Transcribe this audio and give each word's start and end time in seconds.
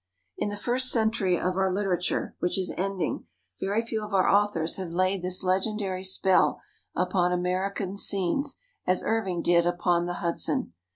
In 0.35 0.49
the 0.49 0.57
first 0.57 0.89
century 0.89 1.39
of 1.39 1.57
our 1.57 1.71
literature, 1.71 2.35
which 2.39 2.57
is 2.57 2.73
ending, 2.75 3.25
very 3.59 3.83
few 3.83 4.03
of 4.03 4.15
our 4.15 4.27
authors 4.27 4.77
have 4.77 4.89
laid 4.91 5.21
this 5.21 5.43
legendary 5.43 6.03
spell 6.03 6.59
upon 6.95 7.31
American 7.31 7.97
scenes 7.97 8.55
as 8.87 9.03
Irving 9.03 9.43
did 9.43 9.67
upon 9.67 10.07
the 10.07 10.15
Hudson. 10.15 10.73